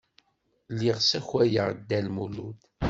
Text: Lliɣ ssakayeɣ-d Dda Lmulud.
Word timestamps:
Lliɣ 0.73 0.97
ssakayeɣ-d 1.01 1.79
Dda 1.81 1.99
Lmulud. 2.05 2.59